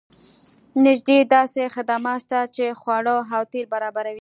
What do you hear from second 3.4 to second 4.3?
تیل برابروي